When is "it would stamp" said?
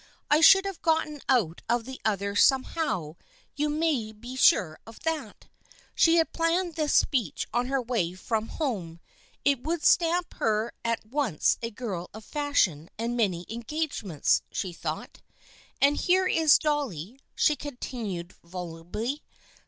9.45-10.33